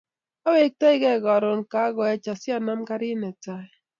[0.47, 3.65] Awektoikei karon kokaech asianam karit netai